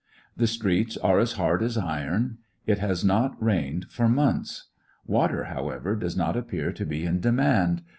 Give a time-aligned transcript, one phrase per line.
[0.35, 4.69] The streets are as hard as iron j it has not rained for months.
[5.05, 7.83] Water, how ever, does not appear to be in demand.